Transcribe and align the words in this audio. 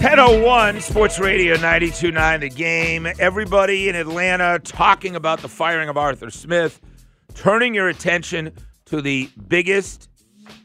1001 0.00 0.80
Sports 0.80 1.18
Radio 1.18 1.56
929 1.56 2.40
The 2.40 2.48
Game. 2.48 3.06
Everybody 3.18 3.90
in 3.90 3.94
Atlanta 3.94 4.58
talking 4.58 5.14
about 5.14 5.42
the 5.42 5.48
firing 5.48 5.90
of 5.90 5.98
Arthur 5.98 6.30
Smith, 6.30 6.80
turning 7.34 7.74
your 7.74 7.90
attention 7.90 8.50
to 8.86 9.02
the 9.02 9.28
biggest 9.46 10.08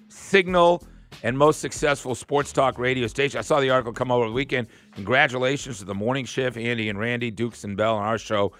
signal 0.08 0.88
and 1.22 1.38
most 1.38 1.60
successful 1.60 2.16
sports 2.16 2.54
talk 2.54 2.80
radio 2.80 3.08
station. 3.08 3.38
I 3.38 3.42
saw 3.42 3.60
the 3.60 3.70
article 3.72 3.92
come 3.92 4.10
over 4.10 4.26
the 4.26 4.32
weekend. 4.32 4.68
Congratulations 4.94 5.80
to 5.80 5.86
the 5.86 5.94
morning 5.94 6.24
shift, 6.24 6.56
Andy 6.56 6.88
and 6.88 6.98
Randy, 6.98 7.30
Dukes 7.30 7.66
and 7.66 7.76
Bell 7.76 7.98
on 7.98 8.06
our 8.06 8.18
show. 8.18 8.54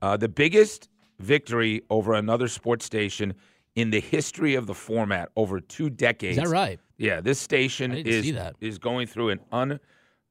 Uh, 0.00 0.16
the 0.16 0.28
biggest 0.28 0.88
victory 1.18 1.82
over 1.90 2.14
another 2.14 2.46
sports 2.46 2.84
station 2.84 3.34
in 3.74 3.90
the 3.90 4.00
history 4.00 4.54
of 4.54 4.68
the 4.68 4.74
format 4.74 5.30
over 5.34 5.58
two 5.58 5.90
decades. 5.90 6.38
Is 6.38 6.44
that 6.44 6.50
right? 6.50 6.78
Yeah, 6.98 7.20
this 7.20 7.40
station 7.40 7.90
is 7.92 8.32
is 8.60 8.78
going 8.78 9.08
through 9.08 9.30
an 9.30 9.40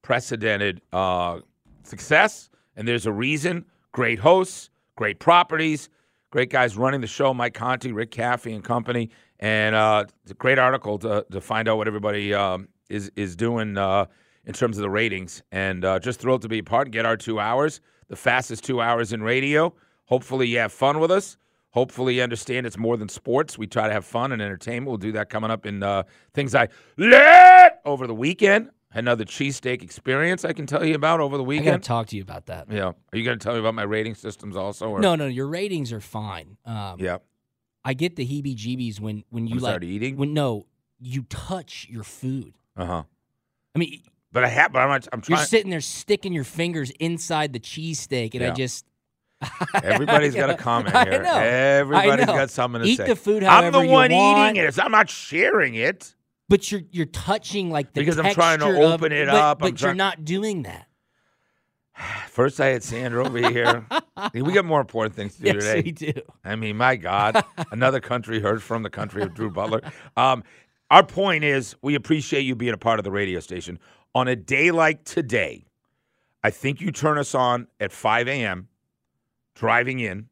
unprecedented 0.03 0.81
uh, 0.93 1.39
success, 1.83 2.49
and 2.75 2.87
there's 2.87 3.05
a 3.05 3.11
reason. 3.11 3.65
Great 3.91 4.19
hosts, 4.19 4.69
great 4.95 5.19
properties, 5.19 5.89
great 6.31 6.49
guys 6.49 6.77
running 6.77 7.01
the 7.01 7.07
show. 7.07 7.33
Mike 7.33 7.53
Conti, 7.53 7.91
Rick 7.91 8.11
Caffey, 8.11 8.53
and 8.53 8.63
company, 8.63 9.09
and 9.39 9.75
uh, 9.75 10.05
it's 10.23 10.31
a 10.31 10.35
great 10.35 10.59
article 10.59 10.97
to 10.99 11.25
to 11.31 11.41
find 11.41 11.67
out 11.67 11.77
what 11.77 11.87
everybody 11.87 12.33
um, 12.33 12.67
is 12.89 13.11
is 13.15 13.35
doing 13.35 13.77
uh, 13.77 14.05
in 14.45 14.53
terms 14.53 14.77
of 14.77 14.81
the 14.81 14.89
ratings. 14.89 15.43
And 15.51 15.83
uh, 15.83 15.99
just 15.99 16.19
thrilled 16.19 16.41
to 16.43 16.49
be 16.49 16.59
a 16.59 16.63
part 16.63 16.87
and 16.87 16.93
get 16.93 17.05
our 17.05 17.17
two 17.17 17.39
hours, 17.39 17.81
the 18.07 18.15
fastest 18.15 18.63
two 18.63 18.81
hours 18.81 19.13
in 19.13 19.21
radio. 19.21 19.73
Hopefully, 20.05 20.47
you 20.47 20.59
have 20.59 20.71
fun 20.71 20.99
with 20.99 21.11
us. 21.11 21.37
Hopefully, 21.71 22.15
you 22.15 22.23
understand 22.23 22.65
it's 22.65 22.79
more 22.79 22.97
than 22.97 23.09
sports. 23.09 23.57
We 23.57 23.67
try 23.67 23.87
to 23.87 23.93
have 23.93 24.05
fun 24.05 24.31
and 24.31 24.41
entertainment. 24.41 24.87
We'll 24.87 24.97
do 24.97 25.11
that 25.11 25.29
coming 25.29 25.51
up 25.51 25.67
in 25.67 25.83
uh, 25.83 26.03
things 26.33 26.55
I 26.55 26.69
learned 26.97 27.73
over 27.85 28.07
the 28.07 28.15
weekend. 28.15 28.71
Another 28.91 29.23
cheesesteak 29.23 29.83
experience 29.83 30.43
I 30.43 30.53
can 30.53 30.65
tell 30.65 30.83
you 30.83 30.95
about 30.95 31.19
over 31.19 31.37
the 31.37 31.43
weekend. 31.43 31.67
I 31.67 31.71
got 31.73 31.81
to 31.83 31.87
talk 31.87 32.07
to 32.07 32.15
you 32.15 32.23
about 32.23 32.47
that. 32.47 32.71
yeah. 32.71 32.85
Are 32.87 33.17
you 33.17 33.23
going 33.23 33.37
to 33.37 33.43
tell 33.43 33.53
me 33.53 33.59
about 33.59 33.75
my 33.75 33.83
rating 33.83 34.15
systems 34.15 34.55
also? 34.55 34.89
Or? 34.89 34.99
No, 34.99 35.15
no, 35.15 35.27
your 35.27 35.47
ratings 35.47 35.93
are 35.93 35.99
fine. 36.01 36.57
Um, 36.65 36.95
Yeah. 36.99 37.17
I 37.85 37.93
get 37.93 38.15
the 38.15 38.25
heebie-jeebies 38.25 38.99
when 38.99 39.23
when 39.29 39.47
you 39.47 39.55
I'm 39.55 39.61
like 39.61 39.73
sorry, 39.75 39.87
eating? 39.87 40.17
when 40.17 40.33
no, 40.33 40.65
you 40.99 41.23
touch 41.29 41.87
your 41.89 42.03
food. 42.03 42.53
Uh 42.75 42.85
huh. 42.85 43.03
I 43.75 43.79
mean, 43.79 44.01
But 44.31 44.43
I 44.43 44.47
have. 44.47 44.73
But 44.73 44.79
I'm, 44.79 44.89
not- 44.89 45.07
I'm 45.13 45.21
trying. 45.21 45.37
you're 45.37 45.45
sitting 45.45 45.69
there 45.69 45.81
sticking 45.81 46.33
your 46.33 46.43
fingers 46.43 46.89
inside 46.99 47.53
the 47.53 47.59
cheesesteak, 47.59 48.33
and 48.35 48.43
I 48.43 48.51
just 48.51 48.85
Everybody's 49.83 50.35
got 50.35 50.49
a 50.49 50.55
comment 50.57 50.93
I 50.95 51.03
here. 51.05 51.23
know. 51.23 51.37
Everybody's 51.37 52.25
got 52.25 52.49
something 52.49 52.81
to 52.81 52.87
Eat 52.87 52.97
say. 52.97 53.03
Eat 53.05 53.07
the 53.07 53.15
food 53.15 53.43
I'm 53.43 53.71
the 53.71 53.85
one 53.85 54.11
eating 54.11 54.57
it. 54.57 54.77
I'm 54.79 54.91
not 54.91 55.09
sharing 55.09 55.75
it. 55.75 56.15
But 56.49 56.71
you're 56.71 56.81
you're 56.91 57.05
touching 57.05 57.69
like 57.69 57.93
the 57.93 58.01
Because 58.01 58.17
I'm 58.19 58.33
trying 58.33 58.59
to 58.59 58.65
texture 58.65 58.83
of- 58.83 58.91
open 58.91 59.11
it 59.13 59.27
but- 59.27 59.35
up. 59.35 59.59
But 59.59 59.67
I'm 59.71 59.75
you're 59.77 59.93
not 59.95 60.25
doing 60.25 60.63
that. 60.63 60.87
First, 62.29 62.59
I 62.59 62.67
had 62.67 62.83
Sandra 62.83 63.25
over 63.25 63.37
here. 63.51 63.85
we 64.33 64.51
got 64.53 64.65
more 64.65 64.81
important 64.81 65.15
things 65.15 65.35
to 65.37 65.43
do 65.43 65.53
today. 65.53 65.59
Yes, 65.63 65.73
today. 65.73 65.81
we 65.85 65.91
do. 66.13 66.21
I 66.43 66.55
mean, 66.55 66.77
my 66.77 66.95
God, 66.95 67.43
another 67.71 67.99
country 67.99 68.39
heard 68.39 68.61
from 68.63 68.83
the 68.83 68.89
country 68.89 69.21
of 69.23 69.33
Drew 69.33 69.49
Butler. 69.51 69.81
Um, 70.17 70.43
our 70.91 71.03
point 71.05 71.43
is, 71.43 71.75
we 71.81 71.95
appreciate 71.95 72.41
you 72.41 72.55
being 72.55 72.73
a 72.73 72.77
part 72.77 72.99
of 72.99 73.03
the 73.03 73.11
radio 73.11 73.39
station. 73.39 73.77
On 74.15 74.27
a 74.27 74.35
day 74.35 74.71
like 74.71 75.03
today, 75.03 75.65
I 76.43 76.49
think 76.49 76.81
you 76.81 76.91
turn 76.91 77.17
us 77.19 77.35
on 77.35 77.67
at 77.79 77.91
5 77.91 78.27
a.m., 78.27 78.69
driving 79.53 79.99
in, 79.99 80.29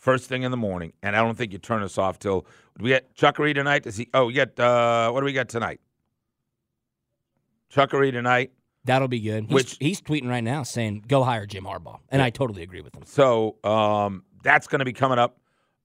first 0.00 0.28
thing 0.28 0.42
in 0.42 0.50
the 0.50 0.56
morning, 0.56 0.92
and 1.02 1.14
I 1.14 1.20
don't 1.20 1.36
think 1.36 1.52
you 1.52 1.58
turn 1.58 1.82
us 1.82 1.96
off 1.98 2.18
till 2.18 2.46
we 2.80 2.88
get 2.88 3.14
Chuckery 3.14 3.54
tonight. 3.54 3.84
Does 3.84 3.96
he? 3.96 4.08
Oh, 4.12 4.26
we 4.26 4.32
got 4.32 4.58
uh, 4.58 5.10
what 5.12 5.20
do 5.20 5.26
we 5.26 5.32
got 5.32 5.48
tonight? 5.48 5.80
Chuckery 7.72 8.10
tonight. 8.10 8.50
That'll 8.84 9.08
be 9.08 9.20
good. 9.20 9.44
He's, 9.44 9.52
Which- 9.54 9.76
he's 9.78 10.00
tweeting 10.00 10.28
right 10.28 10.42
now 10.42 10.64
saying, 10.64 11.04
"Go 11.06 11.22
hire 11.22 11.46
Jim 11.46 11.64
Harbaugh," 11.64 12.00
and 12.08 12.20
I 12.20 12.30
totally 12.30 12.62
agree 12.62 12.80
with 12.80 12.96
him. 12.96 13.04
So 13.06 13.56
um, 13.62 14.24
that's 14.42 14.66
going 14.66 14.80
to 14.80 14.84
be 14.84 14.92
coming 14.92 15.18
up 15.18 15.38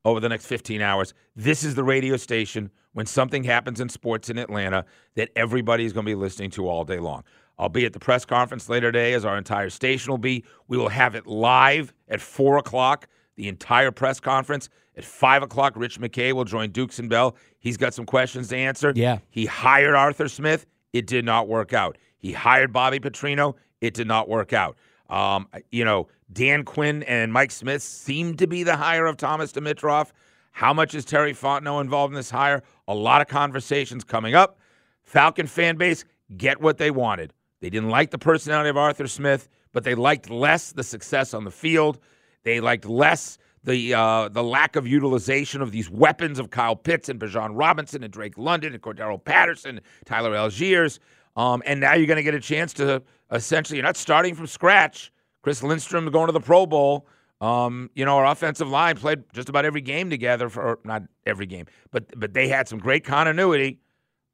over 0.05 0.19
the 0.19 0.29
next 0.29 0.45
15 0.45 0.81
hours. 0.81 1.13
This 1.35 1.63
is 1.63 1.75
the 1.75 1.83
radio 1.83 2.15
station 2.15 2.71
when 2.93 3.05
something 3.05 3.43
happens 3.43 3.81
in 3.81 3.89
sports 3.89 4.29
in 4.29 4.37
Atlanta 4.37 4.85
that 5.15 5.29
everybody 5.35 5.83
is 5.83 5.91
going 5.93 6.05
to 6.05 6.09
be 6.09 6.15
listening 6.15 6.51
to 6.51 6.67
all 6.69 6.85
day 6.85 6.99
long. 6.99 7.23
I'll 7.57 7.69
be 7.69 7.85
at 7.85 7.93
the 7.93 7.99
press 7.99 8.23
conference 8.25 8.69
later 8.69 8.91
today, 8.91 9.13
as 9.13 9.25
our 9.25 9.37
entire 9.37 9.69
station 9.69 10.11
will 10.11 10.17
be. 10.17 10.43
We 10.67 10.77
will 10.77 10.89
have 10.89 11.15
it 11.15 11.25
live 11.25 11.93
at 12.07 12.21
4 12.21 12.57
o'clock, 12.57 13.07
the 13.35 13.47
entire 13.47 13.91
press 13.91 14.19
conference. 14.19 14.69
At 14.97 15.03
5 15.03 15.43
o'clock, 15.43 15.73
Rich 15.75 15.99
McKay 15.99 16.31
will 16.33 16.45
join 16.45 16.71
Dukes 16.71 16.99
and 16.99 17.09
Bell. 17.09 17.35
He's 17.59 17.77
got 17.77 17.93
some 17.93 18.05
questions 18.05 18.47
to 18.49 18.57
answer. 18.57 18.93
Yeah. 18.95 19.19
He 19.29 19.45
hired 19.45 19.95
Arthur 19.95 20.27
Smith. 20.29 20.65
It 20.93 21.07
did 21.07 21.25
not 21.25 21.47
work 21.47 21.73
out. 21.73 21.97
He 22.17 22.31
hired 22.31 22.71
Bobby 22.71 22.99
Petrino. 22.99 23.55
It 23.81 23.93
did 23.93 24.07
not 24.07 24.29
work 24.29 24.53
out. 24.53 24.77
Um, 25.09 25.47
you 25.71 25.83
know, 25.83 26.07
Dan 26.31 26.63
Quinn 26.63 27.03
and 27.03 27.31
Mike 27.31 27.51
Smith 27.51 27.83
seem 27.83 28.35
to 28.37 28.47
be 28.47 28.63
the 28.63 28.77
hire 28.77 29.05
of 29.05 29.17
Thomas 29.17 29.51
Dimitroff. 29.51 30.11
How 30.51 30.73
much 30.73 30.95
is 30.95 31.03
Terry 31.03 31.33
Fontenot 31.33 31.81
involved 31.81 32.13
in 32.13 32.15
this 32.15 32.29
hire? 32.31 32.63
A 32.87 32.95
lot 32.95 33.21
of 33.21 33.27
conversations 33.27 34.03
coming 34.03 34.33
up. 34.33 34.57
Falcon 35.03 35.47
fan 35.47 35.75
base 35.75 36.05
get 36.37 36.61
what 36.61 36.77
they 36.77 36.91
wanted. 36.91 37.33
They 37.59 37.69
didn't 37.69 37.89
like 37.89 38.11
the 38.11 38.17
personality 38.17 38.69
of 38.69 38.77
Arthur 38.77 39.07
Smith, 39.07 39.49
but 39.73 39.83
they 39.83 39.95
liked 39.95 40.29
less 40.29 40.71
the 40.71 40.83
success 40.83 41.33
on 41.33 41.43
the 41.43 41.51
field. 41.51 41.99
They 42.45 42.61
liked 42.61 42.85
less 42.85 43.37
the 43.65 43.93
uh, 43.95 44.29
the 44.29 44.43
lack 44.43 44.75
of 44.75 44.87
utilization 44.87 45.61
of 45.61 45.71
these 45.71 45.89
weapons 45.89 46.39
of 46.39 46.51
Kyle 46.51 46.75
Pitts 46.75 47.09
and 47.09 47.19
Bijan 47.19 47.51
Robinson 47.53 48.03
and 48.03 48.13
Drake 48.13 48.37
London 48.37 48.73
and 48.73 48.81
Cordarrelle 48.81 49.23
Patterson, 49.23 49.81
Tyler 50.05 50.31
Allgeier. 50.31 50.97
Um, 51.35 51.61
and 51.65 51.81
now 51.81 51.95
you're 51.95 52.07
going 52.07 52.17
to 52.17 52.23
get 52.23 52.35
a 52.35 52.39
chance 52.39 52.71
to 52.75 53.01
essentially, 53.31 53.77
you're 53.77 53.85
not 53.85 53.97
starting 53.97 54.35
from 54.35 54.47
scratch. 54.47 55.11
Chris 55.41 55.61
Lindstrom 55.61 56.09
going 56.11 56.27
to 56.27 56.31
the 56.31 56.39
Pro 56.39 56.65
Bowl. 56.65 57.07
Um, 57.41 57.89
you 57.95 58.05
know, 58.05 58.15
our 58.17 58.25
offensive 58.25 58.69
line 58.69 58.95
played 58.95 59.23
just 59.33 59.49
about 59.49 59.65
every 59.65 59.81
game 59.81 60.09
together 60.09 60.47
for 60.47 60.79
not 60.85 61.03
every 61.25 61.45
game, 61.45 61.65
but 61.91 62.05
but 62.17 62.33
they 62.33 62.47
had 62.47 62.67
some 62.67 62.79
great 62.79 63.03
continuity. 63.03 63.79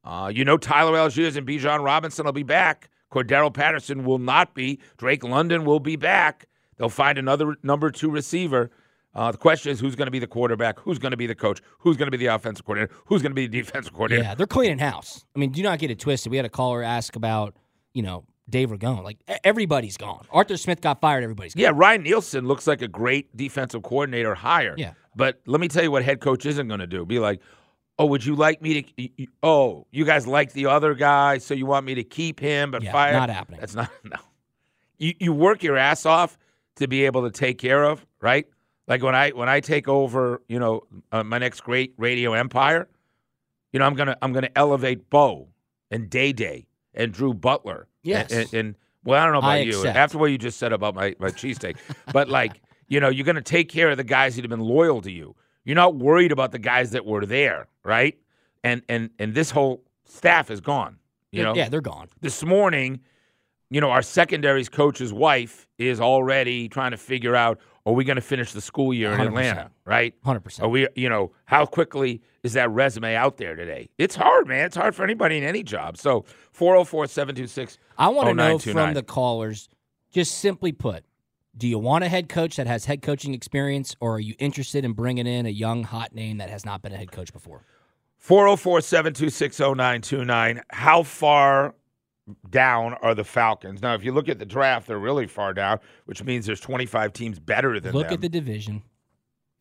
Uh, 0.04 0.32
you 0.34 0.46
know, 0.46 0.58
Tyler 0.58 0.94
Allgeier 0.94 1.36
and 1.36 1.48
Bijan 1.48 1.84
Robinson 1.84 2.26
will 2.26 2.32
be 2.32 2.44
back. 2.44 2.90
Cordarrelle 3.12 3.54
Patterson 3.54 4.04
will 4.04 4.20
not 4.20 4.54
be. 4.54 4.80
Drake 4.98 5.24
London 5.24 5.66
will 5.66 5.80
be 5.80 5.96
back. 5.96 6.48
They'll 6.82 6.90
find 6.90 7.20
another 7.20 7.56
number 7.62 7.92
two 7.92 8.10
receiver. 8.10 8.72
Uh, 9.14 9.32
the 9.32 9.38
question 9.38 9.72
is 9.72 9.80
who's 9.80 9.96
going 9.96 10.08
to 10.08 10.12
be 10.12 10.18
the 10.18 10.26
quarterback? 10.26 10.80
Who's 10.80 10.98
going 10.98 11.12
to 11.12 11.18
be 11.18 11.28
the 11.28 11.36
coach? 11.36 11.62
Who's 11.78 11.96
going 11.96 12.08
to 12.08 12.12
be 12.12 12.18
the 12.18 12.34
offensive 12.34 12.66
coordinator? 12.66 12.92
Who's 13.06 13.22
going 13.22 13.30
to 13.30 13.36
be 13.36 13.46
the 13.46 13.62
defensive 13.62 13.94
coordinator? 13.94 14.24
Yeah, 14.24 14.34
they're 14.34 14.48
cleaning 14.48 14.80
house. 14.80 15.24
I 15.36 15.40
mean, 15.40 15.52
do 15.52 15.62
not 15.62 15.78
get 15.78 15.92
it 15.92 16.00
twisted. 16.00 16.32
We 16.32 16.38
had 16.38 16.46
a 16.48 16.50
caller 16.50 16.82
ask 16.82 17.16
about, 17.16 17.56
you 17.94 18.02
know, 18.02 18.24
Dave 18.50 18.72
Ragone. 18.72 19.04
Like 19.04 19.20
everybody's 19.44 19.96
gone. 19.96 20.26
Arthur 20.32 20.58
Smith 20.58 20.82
got 20.82 21.02
fired. 21.02 21.24
Everybody's 21.24 21.54
gone. 21.54 21.62
Yeah, 21.62 21.72
Ryan 21.72 22.02
Nielsen 22.02 22.48
looks 22.48 22.66
like 22.66 22.82
a 22.82 22.88
great 22.88 23.38
defensive 23.38 23.84
coordinator 23.84 24.34
hire. 24.34 24.74
Yeah. 24.76 24.94
But 25.16 25.40
let 25.46 25.62
me 25.62 25.68
tell 25.68 25.84
you 25.84 25.92
what 25.92 26.04
head 26.04 26.20
coach 26.20 26.48
isn't 26.48 26.68
going 26.68 26.80
to 26.80 26.88
do. 26.88 27.06
Be 27.06 27.20
like, 27.20 27.42
oh, 28.00 28.08
would 28.08 28.26
you 28.26 28.34
like 28.34 28.60
me 28.64 28.82
to? 28.82 29.28
Oh, 29.44 29.86
you 29.92 30.04
guys 30.04 30.26
like 30.26 30.54
the 30.54 30.66
other 30.66 30.96
guy, 30.96 31.38
so 31.38 31.54
you 31.54 31.68
want 31.68 31.86
me 31.86 31.94
to 31.94 32.04
keep 32.04 32.40
him 32.40 32.72
but 32.72 32.82
Yeah, 32.82 32.92
fire? 32.92 33.14
not 33.14 33.30
happening. 33.30 33.60
That's 33.60 33.76
not 33.76 33.92
no. 34.04 34.18
You 34.98 35.14
you 35.20 35.32
work 35.34 35.62
your 35.62 35.78
ass 35.78 36.08
off 36.08 36.40
to 36.82 36.88
be 36.88 37.06
able 37.06 37.24
to 37.24 37.32
take 37.32 37.58
care 37.58 37.84
of 37.84 38.06
right. 38.20 38.46
Like 38.88 39.02
when 39.02 39.16
I 39.16 39.30
when 39.30 39.48
I 39.48 39.60
take 39.60 39.88
over, 39.88 40.42
you 40.50 40.60
know, 40.60 40.82
uh, 41.12 41.24
my 41.24 41.38
next 41.38 41.62
great 41.62 41.94
radio 41.98 42.34
empire, 42.34 42.90
you 43.72 43.80
know, 43.80 43.86
I'm 43.86 43.96
gonna 43.96 44.18
I'm 44.22 44.34
gonna 44.34 44.50
elevate 44.56 45.10
Bo 45.10 45.48
and 45.90 46.10
Day 46.10 46.34
Day 46.34 46.68
and 46.94 47.14
Drew 47.14 47.34
Butler. 47.34 47.88
Yes. 48.04 48.32
And, 48.32 48.42
and, 48.42 48.54
and 48.54 48.76
well, 49.04 49.22
I 49.22 49.26
don't 49.26 49.34
know 49.34 49.40
about 49.40 49.52
I 49.52 49.60
you. 49.60 49.78
accept. 49.78 49.98
After 49.98 50.18
what 50.18 50.32
you 50.32 50.38
just 50.38 50.60
said 50.60 50.74
about 50.74 50.96
my, 50.96 51.16
my 51.20 51.30
cheesesteak. 51.30 51.78
but 52.14 52.30
like, 52.30 52.62
you 52.88 53.00
know, 53.00 53.10
you're 53.10 53.26
gonna 53.26 53.42
take 53.42 53.70
care 53.70 53.90
of 53.90 53.98
the 53.98 54.04
guys 54.04 54.36
that 54.36 54.44
have 54.44 54.50
been 54.50 54.60
loyal 54.60 55.02
to 55.02 55.12
you. 55.12 55.36
You're 55.64 55.76
not 55.76 55.96
worried 55.96 56.32
about 56.32 56.52
the 56.52 56.60
guys 56.60 56.92
that 56.92 57.06
were 57.06 57.26
there, 57.26 57.68
right? 57.84 58.18
And 58.64 58.82
and 58.90 59.12
and 59.20 59.34
this 59.34 59.52
whole 59.52 59.84
staff 60.06 60.52
is 60.52 60.60
gone. 60.60 60.98
You 61.32 61.44
know, 61.44 61.56
yeah, 61.56 61.70
they're 61.70 61.80
gone. 61.80 62.10
this 62.20 62.44
morning, 62.44 63.00
you 63.72 63.80
know, 63.80 63.90
our 63.90 64.02
secondaries 64.02 64.68
coach's 64.68 65.14
wife 65.14 65.66
is 65.78 66.02
already 66.02 66.68
trying 66.68 66.92
to 66.92 66.98
figure 66.98 67.36
out 67.36 67.58
are 67.86 67.94
we 67.94 68.04
going 68.04 68.18
to 68.18 68.22
finish 68.22 68.52
the 68.52 68.62
school 68.62 68.94
year 68.94 69.12
in 69.14 69.20
100%. 69.20 69.28
Atlanta, 69.28 69.72
right? 69.86 70.14
100%. 70.24 70.62
Are 70.62 70.68
we, 70.68 70.88
you 70.96 71.10
know, 71.10 71.32
how 71.46 71.66
quickly 71.66 72.22
is 72.44 72.54
that 72.54 72.70
resume 72.70 73.16
out 73.16 73.38
there 73.38 73.56
today? 73.56 73.90
It's 73.98 74.14
hard, 74.14 74.48
man. 74.48 74.66
It's 74.66 74.76
hard 74.76 74.94
for 74.94 75.04
anybody 75.04 75.38
in 75.38 75.44
any 75.44 75.64
job. 75.64 75.98
So 75.98 76.26
404 76.52 77.08
726 77.08 77.80
I 77.98 78.10
want 78.10 78.28
to 78.28 78.36
know 78.36 78.60
from 78.60 78.94
the 78.94 79.00
oh 79.00 79.04
callers, 79.04 79.70
just 80.12 80.40
simply 80.40 80.74
put, 80.74 81.06
do 81.58 81.66
you 81.66 81.80
want 81.80 82.04
a 82.04 82.10
head 82.10 82.28
coach 82.28 82.58
that 82.58 82.68
has 82.68 82.86
head 82.86 83.02
coaching 83.02 83.34
experience, 83.34 83.96
or 84.02 84.16
are 84.16 84.20
you 84.20 84.36
interested 84.38 84.84
in 84.84 84.92
bringing 84.92 85.28
in 85.28 85.46
a 85.46 85.50
young 85.50 85.84
hot 85.84 86.14
name 86.14 86.38
that 86.38 86.50
has 86.50 86.66
not 86.66 86.82
been 86.82 86.92
a 86.92 86.98
head 86.98 87.12
coach 87.12 87.32
before? 87.32 87.64
404 88.18 88.82
726 88.82 89.60
0929. 89.60 90.62
How 90.70 91.04
far 91.04 91.74
down 92.50 92.94
are 93.02 93.16
the 93.16 93.24
Falcons? 93.24 93.82
Now, 93.82 93.94
if 93.94 94.04
you 94.04 94.12
look 94.12 94.30
at 94.30 94.40
the 94.40 94.46
draft, 94.46 94.88
they're 94.88 95.00
really 95.00 95.28
far 95.28 95.54
down, 95.54 95.80
which 96.06 96.24
means 96.24 96.46
there's 96.46 96.60
25 96.60 97.14
teams 97.14 97.40
better 97.40 97.74
than 97.80 97.92
them. 97.92 97.94
Look 97.94 98.08
them. 98.08 98.16
at 98.16 98.22
the 98.22 98.30
division. 98.30 98.84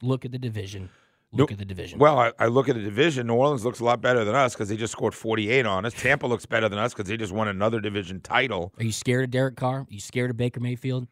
Look 0.03 0.25
at 0.25 0.33
the 0.33 0.39
division. 0.39 0.89
look 1.33 1.53
at 1.53 1.59
the 1.59 1.65
division. 1.65 1.99
Well, 1.99 2.19
I, 2.19 2.33
I 2.39 2.47
look 2.47 2.69
at 2.69 2.75
the 2.75 2.83
division. 2.83 3.27
New 3.27 3.35
Orleans 3.35 3.65
looks 3.65 3.81
a 3.81 3.85
lot 3.85 4.01
better 4.01 4.25
than 4.25 4.35
us 4.35 4.55
because 4.55 4.69
they 4.69 4.77
just 4.77 4.93
scored 4.93 5.15
48 5.15 5.67
on 5.67 5.85
us. 5.85 5.93
Tampa 5.95 6.27
looks 6.27 6.47
better 6.47 6.69
than 6.69 6.79
us 6.79 6.93
because 6.93 7.09
they 7.09 7.17
just 7.17 7.33
won 7.33 7.49
another 7.49 7.81
division 7.81 8.21
title. 8.21 8.73
Are 8.79 8.85
you 8.85 8.93
scared 8.93 9.25
of 9.25 9.31
Derek 9.31 9.57
Carr? 9.57 9.81
Are 9.81 9.87
you 9.89 10.01
scared 10.01 10.31
of 10.31 10.37
Baker 10.37 10.61
Mayfield? 10.61 11.07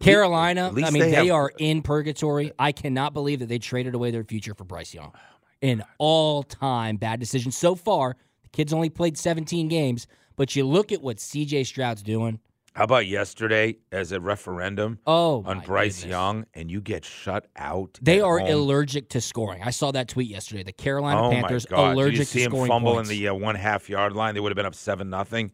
Carolina, 0.00 0.68
I 0.68 0.90
mean, 0.90 0.92
they 0.94 1.00
they, 1.00 1.10
have- 1.10 1.30
are 1.30 1.52
in 1.58 1.82
purgatory. 1.82 2.52
I 2.58 2.72
cannot 2.72 3.12
believe 3.12 3.40
that 3.40 3.48
they 3.48 3.58
traded 3.58 3.94
away 3.94 4.10
their 4.10 4.24
future 4.24 4.54
for 4.54 4.64
Bryce 4.64 4.94
Young. 4.94 5.12
Oh 5.14 5.18
An 5.62 5.84
all 5.98 6.42
time 6.42 6.96
bad 6.96 7.20
decision. 7.20 7.52
So 7.52 7.74
far, 7.74 8.16
the 8.42 8.48
kid's 8.48 8.72
only 8.72 8.88
played 8.88 9.18
17 9.18 9.68
games, 9.68 10.06
but 10.36 10.54
you 10.56 10.64
look 10.66 10.92
at 10.92 11.02
what 11.02 11.18
CJ 11.18 11.66
Stroud's 11.66 12.02
doing. 12.02 12.40
How 12.72 12.84
about 12.84 13.08
yesterday 13.08 13.78
as 13.90 14.12
a 14.12 14.20
referendum 14.20 15.00
Oh, 15.04 15.42
on 15.44 15.58
Bryce 15.60 15.98
goodness. 15.98 16.10
Young, 16.10 16.46
and 16.54 16.70
you 16.70 16.80
get 16.80 17.04
shut 17.04 17.48
out? 17.56 17.98
They 18.00 18.20
are 18.20 18.38
home? 18.38 18.48
allergic 18.48 19.08
to 19.10 19.20
scoring. 19.20 19.60
I 19.64 19.70
saw 19.70 19.90
that 19.90 20.06
tweet 20.06 20.28
yesterday. 20.30 20.62
The 20.62 20.72
Carolina 20.72 21.20
oh 21.26 21.30
Panthers 21.30 21.68
my 21.68 21.76
God! 21.76 21.92
allergic 21.94 22.12
Did 22.12 22.18
you 22.20 22.24
see 22.24 22.48
to 22.48 22.56
him 22.56 22.68
fumble 22.68 22.94
points. 22.94 23.10
in 23.10 23.16
the 23.16 23.28
uh, 23.28 23.34
one 23.34 23.56
half 23.56 23.88
yard 23.90 24.12
line? 24.12 24.34
They 24.34 24.40
would 24.40 24.50
have 24.52 24.56
been 24.56 24.66
up 24.66 24.76
seven 24.76 25.10
nothing. 25.10 25.50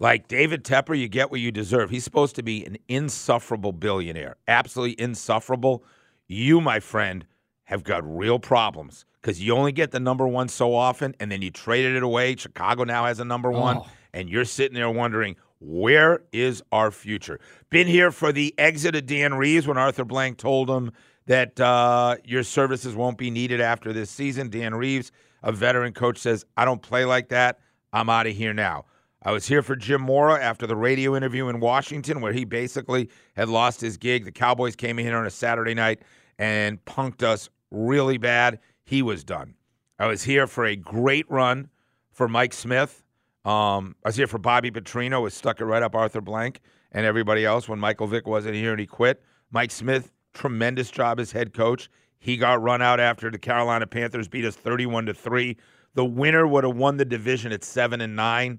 Like 0.00 0.26
David 0.26 0.64
Tepper, 0.64 0.98
you 0.98 1.06
get 1.08 1.30
what 1.30 1.38
you 1.38 1.52
deserve. 1.52 1.90
He's 1.90 2.02
supposed 2.02 2.34
to 2.34 2.42
be 2.42 2.64
an 2.66 2.76
insufferable 2.88 3.70
billionaire, 3.72 4.34
absolutely 4.48 5.00
insufferable. 5.00 5.84
You, 6.26 6.60
my 6.60 6.80
friend, 6.80 7.24
have 7.72 7.82
got 7.84 8.02
real 8.04 8.38
problems 8.38 9.06
because 9.22 9.40
you 9.42 9.54
only 9.56 9.72
get 9.72 9.92
the 9.92 9.98
number 9.98 10.28
one 10.28 10.46
so 10.46 10.74
often, 10.74 11.14
and 11.18 11.32
then 11.32 11.40
you 11.40 11.50
traded 11.50 11.96
it 11.96 12.02
away. 12.02 12.36
Chicago 12.36 12.84
now 12.84 13.06
has 13.06 13.18
a 13.18 13.24
number 13.24 13.50
one, 13.50 13.78
Oh. 13.78 13.86
and 14.12 14.28
you're 14.28 14.44
sitting 14.44 14.74
there 14.74 14.90
wondering 14.90 15.36
where 15.58 16.22
is 16.32 16.62
our 16.70 16.90
future. 16.90 17.40
Been 17.70 17.86
here 17.86 18.10
for 18.10 18.30
the 18.30 18.54
exit 18.58 18.94
of 18.94 19.06
Dan 19.06 19.32
Reeves 19.32 19.66
when 19.66 19.78
Arthur 19.78 20.04
Blank 20.04 20.36
told 20.36 20.68
him 20.68 20.92
that 21.26 21.58
uh, 21.60 22.16
your 22.24 22.42
services 22.42 22.94
won't 22.94 23.16
be 23.16 23.30
needed 23.30 23.60
after 23.62 23.92
this 23.94 24.10
season. 24.10 24.50
Dan 24.50 24.74
Reeves, 24.74 25.10
a 25.42 25.50
veteran 25.50 25.94
coach, 25.94 26.18
says, 26.18 26.44
"I 26.58 26.66
don't 26.66 26.82
play 26.82 27.06
like 27.06 27.30
that. 27.30 27.58
I'm 27.92 28.10
out 28.10 28.26
of 28.26 28.34
here 28.36 28.52
now." 28.52 28.84
I 29.22 29.30
was 29.32 29.46
here 29.46 29.62
for 29.62 29.76
Jim 29.76 30.02
Mora 30.02 30.38
after 30.42 30.66
the 30.66 30.76
radio 30.76 31.16
interview 31.16 31.48
in 31.48 31.58
Washington, 31.60 32.20
where 32.20 32.32
he 32.34 32.44
basically 32.44 33.08
had 33.34 33.48
lost 33.48 33.80
his 33.80 33.96
gig. 33.96 34.24
The 34.26 34.32
Cowboys 34.32 34.76
came 34.76 34.98
in 34.98 35.06
here 35.06 35.16
on 35.16 35.24
a 35.26 35.30
Saturday 35.30 35.74
night 35.74 36.02
and 36.38 36.84
punked 36.84 37.22
us 37.22 37.48
really 37.72 38.18
bad. 38.18 38.58
He 38.84 39.02
was 39.02 39.24
done. 39.24 39.54
I 39.98 40.06
was 40.06 40.22
here 40.22 40.46
for 40.46 40.64
a 40.64 40.76
great 40.76 41.30
run 41.30 41.68
for 42.10 42.28
Mike 42.28 42.52
Smith. 42.52 43.02
Um, 43.44 43.96
I 44.04 44.08
was 44.08 44.16
here 44.16 44.26
for 44.26 44.38
Bobby 44.38 44.70
Petrino, 44.70 45.20
who 45.20 45.30
stuck 45.30 45.60
it 45.60 45.64
right 45.64 45.82
up 45.82 45.94
Arthur 45.94 46.20
Blank 46.20 46.60
and 46.92 47.06
everybody 47.06 47.44
else 47.44 47.68
when 47.68 47.78
Michael 47.78 48.06
Vick 48.06 48.26
wasn't 48.26 48.54
here 48.54 48.70
and 48.70 48.80
he 48.80 48.86
quit. 48.86 49.22
Mike 49.50 49.70
Smith, 49.70 50.12
tremendous 50.32 50.90
job 50.90 51.18
as 51.18 51.32
head 51.32 51.52
coach. 51.52 51.90
He 52.18 52.36
got 52.36 52.62
run 52.62 52.82
out 52.82 53.00
after 53.00 53.30
the 53.30 53.38
Carolina 53.38 53.86
Panthers 53.86 54.28
beat 54.28 54.44
us 54.44 54.54
31 54.54 55.06
to 55.06 55.14
3. 55.14 55.56
The 55.94 56.04
winner 56.04 56.46
would 56.46 56.64
have 56.64 56.76
won 56.76 56.96
the 56.96 57.04
division 57.04 57.52
at 57.52 57.64
7 57.64 58.00
and 58.00 58.14
9. 58.14 58.58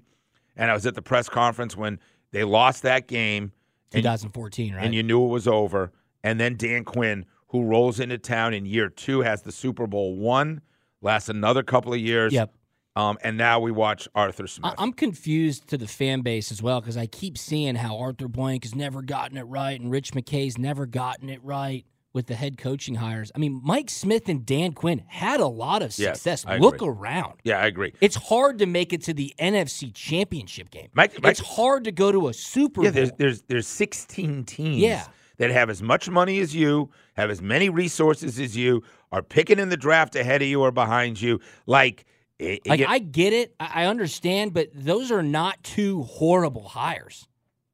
And 0.56 0.70
I 0.70 0.74
was 0.74 0.86
at 0.86 0.94
the 0.94 1.02
press 1.02 1.28
conference 1.28 1.76
when 1.76 1.98
they 2.30 2.44
lost 2.44 2.82
that 2.82 3.08
game 3.08 3.52
and 3.92 4.02
2014, 4.02 4.74
right? 4.74 4.84
and 4.84 4.94
you 4.94 5.02
knew 5.02 5.24
it 5.24 5.28
was 5.28 5.48
over. 5.48 5.92
And 6.22 6.38
then 6.38 6.56
Dan 6.56 6.84
Quinn, 6.84 7.26
who 7.54 7.62
rolls 7.64 8.00
into 8.00 8.18
town 8.18 8.52
in 8.52 8.66
year 8.66 8.88
two, 8.88 9.20
has 9.20 9.42
the 9.42 9.52
Super 9.52 9.86
Bowl 9.86 10.16
one, 10.16 10.60
lasts 11.00 11.28
another 11.28 11.62
couple 11.62 11.92
of 11.94 12.00
years. 12.00 12.32
Yep. 12.32 12.52
Um, 12.96 13.16
and 13.22 13.36
now 13.38 13.60
we 13.60 13.70
watch 13.70 14.08
Arthur 14.12 14.48
Smith. 14.48 14.72
I- 14.76 14.82
I'm 14.82 14.92
confused 14.92 15.68
to 15.68 15.78
the 15.78 15.86
fan 15.86 16.22
base 16.22 16.50
as 16.50 16.60
well 16.60 16.80
because 16.80 16.96
I 16.96 17.06
keep 17.06 17.38
seeing 17.38 17.76
how 17.76 17.96
Arthur 17.98 18.26
Blank 18.26 18.64
has 18.64 18.74
never 18.74 19.02
gotten 19.02 19.36
it 19.38 19.44
right 19.44 19.80
and 19.80 19.88
Rich 19.88 20.14
McKay's 20.14 20.58
never 20.58 20.84
gotten 20.84 21.28
it 21.28 21.40
right 21.44 21.84
with 22.12 22.26
the 22.26 22.34
head 22.34 22.58
coaching 22.58 22.96
hires. 22.96 23.30
I 23.36 23.38
mean, 23.38 23.60
Mike 23.64 23.88
Smith 23.88 24.28
and 24.28 24.44
Dan 24.44 24.72
Quinn 24.72 25.04
had 25.06 25.38
a 25.38 25.46
lot 25.46 25.82
of 25.82 25.92
success. 25.92 26.44
I 26.46 26.58
Look 26.58 26.82
around. 26.82 27.34
yeah, 27.44 27.58
I 27.60 27.66
agree. 27.66 27.92
It's 28.00 28.16
hard 28.16 28.58
to 28.58 28.66
make 28.66 28.92
it 28.92 29.02
to 29.02 29.14
the 29.14 29.32
NFC 29.38 29.94
Championship 29.94 30.70
game. 30.72 30.88
Mike- 30.92 31.22
Mike- 31.22 31.30
it's 31.38 31.40
hard 31.56 31.84
to 31.84 31.92
go 31.92 32.10
to 32.10 32.26
a 32.28 32.34
Super 32.34 32.82
Yeah, 32.82 32.90
Bowl. 32.90 32.94
there's 32.96 33.12
there's 33.18 33.42
there's 33.42 33.66
16 33.68 34.42
teams 34.44 34.76
Yeah. 34.78 35.04
That 35.38 35.50
have 35.50 35.70
as 35.70 35.82
much 35.82 36.08
money 36.08 36.38
as 36.40 36.54
you, 36.54 36.90
have 37.14 37.30
as 37.30 37.42
many 37.42 37.68
resources 37.68 38.38
as 38.38 38.56
you, 38.56 38.82
are 39.12 39.22
picking 39.22 39.58
in 39.58 39.68
the 39.68 39.76
draft 39.76 40.16
ahead 40.16 40.42
of 40.42 40.48
you 40.48 40.60
or 40.60 40.70
behind 40.70 41.20
you. 41.20 41.40
Like, 41.66 42.04
it, 42.38 42.66
like 42.66 42.80
you- 42.80 42.86
I 42.86 42.98
get 42.98 43.32
it, 43.32 43.54
I 43.60 43.84
understand, 43.86 44.54
but 44.54 44.68
those 44.74 45.10
are 45.12 45.22
not 45.22 45.62
two 45.62 46.02
horrible 46.02 46.68
hires. 46.68 47.28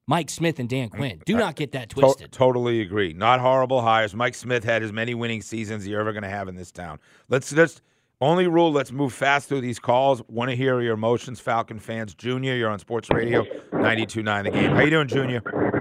Mike 0.07 0.29
Smith 0.29 0.59
and 0.59 0.69
Dan 0.69 0.89
Quinn. 0.89 1.23
Do 1.25 1.37
not 1.37 1.55
get 1.55 1.71
that 1.73 1.89
to- 1.91 2.01
twisted. 2.01 2.33
totally 2.33 2.81
agree. 2.81 3.13
Not 3.13 3.39
horrible 3.39 3.81
hires. 3.81 4.13
Mike 4.15 4.35
Smith 4.35 4.65
had 4.65 4.83
as 4.83 4.93
many 4.93 5.15
winning 5.15 5.41
seasons 5.41 5.83
as 5.85 5.89
you're 5.89 6.01
ever 6.01 6.13
going 6.13 6.25
to 6.25 6.29
have 6.29 6.49
in 6.49 6.57
this 6.57 6.73
town. 6.73 6.99
Let's 7.29 7.53
let's 7.53 7.81
only 8.21 8.49
rule. 8.49 8.73
Let's 8.73 8.91
move 8.91 9.13
fast 9.13 9.49
through 9.49 9.61
these 9.61 9.79
calls. 9.79 10.21
Want 10.29 10.51
to 10.51 10.57
hear 10.57 10.81
your 10.81 10.95
emotions, 10.95 11.39
Falcon 11.39 11.79
fans. 11.79 12.15
Junior, 12.15 12.57
you're 12.57 12.71
on 12.71 12.81
Sports 12.81 13.09
Radio 13.11 13.45
92.9 13.73 14.45
The 14.45 14.51
Game. 14.51 14.73
How 14.73 14.81
you 14.81 14.91
doing, 14.91 15.07
Junior? 15.09 15.80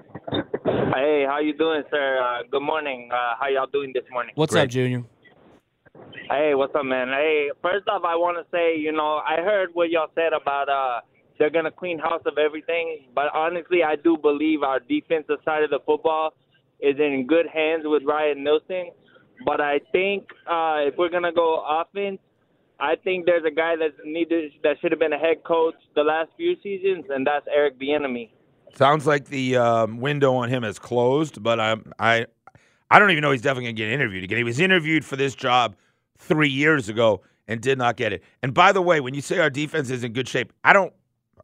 Hey, 1.00 1.24
how 1.25 1.40
you 1.40 1.54
doing, 1.54 1.84
sir? 1.90 2.19
Uh, 2.22 2.44
good 2.51 2.62
morning. 2.62 3.07
Uh, 3.10 3.34
how 3.40 3.48
y'all 3.48 3.68
doing 3.72 3.94
this 3.94 4.04
morning? 4.12 4.34
What's 4.36 4.51
Great. 4.51 4.63
up, 4.63 4.69
Junior? 4.69 5.06
Hey, 6.30 6.51
what's 6.56 6.75
up, 6.75 6.84
man? 6.84 7.07
Hey, 7.07 7.48
first 7.62 7.88
off, 7.88 8.01
I 8.06 8.18
want 8.18 8.36
to 8.36 8.44
say, 8.51 8.78
you 8.78 8.92
know, 8.92 9.22
I 9.25 9.38
heard 9.38 9.69
what 9.72 9.92
y'all 9.92 10.12
said 10.13 10.34
about 10.34 10.68
uh, 10.68 11.00
they're 11.38 11.50
gonna 11.51 11.72
clean 11.72 12.00
house 12.00 12.22
of 12.25 12.38
everything, 12.38 13.06
but 13.16 13.34
honestly, 13.34 13.81
I 13.81 13.96
do 13.96 14.18
believe 14.18 14.62
our 14.62 14.81
defensive 14.81 15.38
side 15.46 15.63
of 15.63 15.69
the 15.69 15.80
football 15.86 16.34
is 16.81 16.98
in 17.00 17.25
good 17.25 17.45
hands 17.48 17.84
with 17.86 18.04
Ryan 18.06 18.44
Nielsen. 18.44 18.92
But 19.45 19.62
I 19.62 19.80
think 19.94 20.24
uh, 20.52 20.84
if 20.84 20.95
we're 20.98 21.10
gonna 21.10 21.31
go 21.31 21.63
offense, 21.66 22.19
I 22.78 22.95
think 23.02 23.25
there's 23.25 23.45
a 23.48 23.56
guy 23.56 23.78
that 23.78 24.06
needed 24.06 24.52
that 24.63 24.75
should 24.81 24.92
have 24.92 25.00
been 25.00 25.13
a 25.13 25.18
head 25.18 25.45
coach 25.45 25.75
the 25.95 26.04
last 26.04 26.31
few 26.36 26.57
seasons, 26.62 27.06
and 27.10 27.25
that's 27.25 27.45
Eric 27.48 27.80
Bieniemy. 27.80 28.31
Sounds 28.75 29.06
like 29.07 29.25
the 29.25 29.57
um, 29.57 30.00
window 30.00 30.33
on 30.36 30.50
him 30.50 30.63
is 30.63 30.80
closed, 30.80 31.42
but 31.44 31.60
I'm, 31.60 31.92
I 32.00 32.25
I 32.92 33.00
don't 33.00 33.12
even 33.12 33.21
know 33.21 33.31
he's 33.31 33.42
definitely 33.42 33.66
going 33.66 33.75
to 33.75 33.81
get 33.83 33.89
interviewed 33.92 34.24
again. 34.24 34.38
He 34.38 34.44
was 34.44 34.60
interviewed 34.60 35.06
for 35.06 35.16
this 35.16 35.36
job 35.36 35.75
three 36.18 36.50
years 36.50 36.89
ago 36.89 37.21
and 37.48 37.62
did 37.62 37.77
not 37.77 37.98
get 37.98 38.13
it. 38.13 38.24
And 38.42 38.54
by 38.54 38.71
the 38.71 38.81
way, 38.81 39.00
when 39.00 39.13
you 39.13 39.21
say 39.21 39.39
our 39.39 39.50
defense 39.50 39.89
is 39.89 40.04
in 40.04 40.13
good 40.13 40.27
shape, 40.27 40.54
I 40.63 40.74
don't 40.74 40.94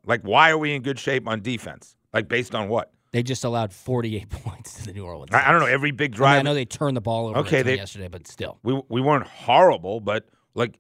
like. 0.06 0.22
Why 0.22 0.50
are 0.52 0.58
we 0.58 0.74
in 0.74 0.82
good 0.82 1.00
shape 1.00 1.28
on 1.28 1.42
defense? 1.42 1.96
Like 2.14 2.28
based 2.28 2.56
on 2.56 2.70
what? 2.70 2.92
They 3.12 3.24
just 3.24 3.44
allowed 3.46 3.72
48 3.72 4.30
points 4.30 4.74
to 4.76 4.86
the 4.86 4.94
New 4.94 5.06
Orleans. 5.06 5.32
I, 5.34 5.48
I 5.48 5.52
don't 5.52 5.62
know. 5.62 5.68
Every 5.68 5.92
big 5.92 6.12
I, 6.12 6.14
mean, 6.14 6.18
drive. 6.18 6.40
I 6.40 6.42
know 6.42 6.54
they 6.54 6.66
turned 6.66 6.98
the 6.98 7.02
ball 7.02 7.28
over 7.28 7.40
Okay, 7.40 7.62
they- 7.62 7.76
yesterday, 7.78 8.08
but 8.10 8.28
still. 8.28 8.60
we 8.64 8.82
we 8.90 9.02
weren't 9.02 9.26
horrible, 9.28 10.00
but 10.00 10.26
like, 10.54 10.78